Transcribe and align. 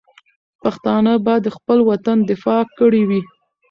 پښتانه 0.61 1.11
به 1.25 1.33
د 1.45 1.47
خپل 1.57 1.77
وطن 1.89 2.17
دفاع 2.31 2.61
کړې 2.77 3.01
وي. 3.09 3.21